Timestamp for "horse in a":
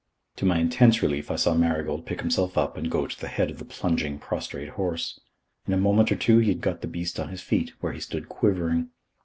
4.69-5.77